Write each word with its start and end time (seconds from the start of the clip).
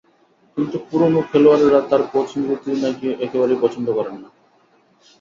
কিন্তু 0.57 0.77
পুরোনো 0.87 1.19
খেলোয়াড়েরা 1.29 1.79
তাঁর 1.89 2.01
কোচিং 2.11 2.41
রীতি 2.49 2.71
নাকি 2.83 3.07
একেবারেই 3.25 3.61
পছন্দ 3.63 3.87
করেন 3.97 4.15
না। 4.15 4.29